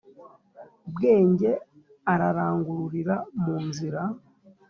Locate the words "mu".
3.41-3.55